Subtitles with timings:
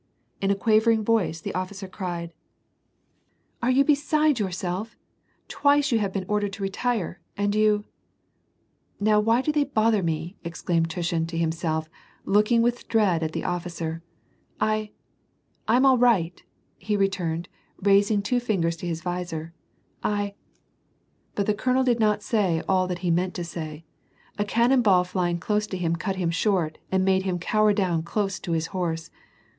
[0.41, 2.33] In a quavering voice, the offi cer cried,
[3.61, 4.95] —"Are you beside yourself?
[5.47, 7.83] Twice you have been ordered to retire, and you
[9.09, 11.87] "—"Now why do they bother me?" exclaimed Tushin to him self,
[12.25, 14.01] looking with dread at the officer.
[14.59, 14.89] "I—
[15.67, 16.41] I'm all right,"
[16.79, 17.47] he returned,
[17.79, 19.53] raising two fingers to his visor."
[20.19, 20.33] I
[21.35, 23.85] ''—But the colonel did not say all that he meant to say.
[24.39, 28.01] A caiiDon ball %'ing close to him cut him short, and made him cower down
[28.01, 29.11] close to his horse.